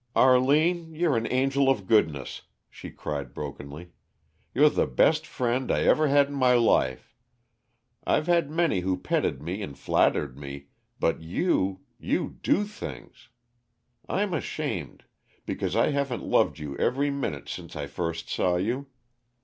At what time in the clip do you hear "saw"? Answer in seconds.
18.27-18.55